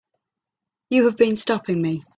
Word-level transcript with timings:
You 0.89 1.05
have 1.05 1.15
been 1.15 1.35
stopping 1.35 1.79
me. 1.79 2.03